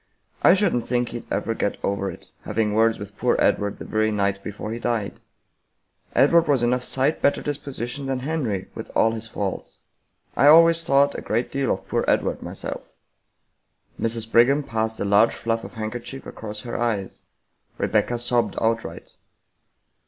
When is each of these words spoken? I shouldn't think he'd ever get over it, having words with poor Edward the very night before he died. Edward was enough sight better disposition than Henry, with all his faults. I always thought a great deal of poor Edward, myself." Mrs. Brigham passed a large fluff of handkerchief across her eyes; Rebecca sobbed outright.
I 0.41 0.55
shouldn't 0.55 0.87
think 0.87 1.09
he'd 1.09 1.31
ever 1.31 1.53
get 1.53 1.77
over 1.83 2.09
it, 2.09 2.31
having 2.43 2.73
words 2.73 2.97
with 2.97 3.15
poor 3.19 3.35
Edward 3.37 3.77
the 3.77 3.85
very 3.85 4.09
night 4.09 4.43
before 4.43 4.71
he 4.71 4.79
died. 4.79 5.19
Edward 6.15 6.47
was 6.47 6.63
enough 6.63 6.81
sight 6.81 7.21
better 7.21 7.39
disposition 7.43 8.07
than 8.07 8.17
Henry, 8.21 8.67
with 8.73 8.89
all 8.95 9.11
his 9.11 9.27
faults. 9.27 9.77
I 10.35 10.47
always 10.47 10.83
thought 10.83 11.13
a 11.13 11.21
great 11.21 11.51
deal 11.51 11.71
of 11.71 11.87
poor 11.87 12.03
Edward, 12.07 12.41
myself." 12.41 12.93
Mrs. 14.01 14.31
Brigham 14.31 14.63
passed 14.63 14.99
a 14.99 15.05
large 15.05 15.35
fluff 15.35 15.63
of 15.63 15.75
handkerchief 15.75 16.25
across 16.25 16.61
her 16.61 16.75
eyes; 16.79 17.25
Rebecca 17.77 18.17
sobbed 18.17 18.55
outright. 18.59 19.13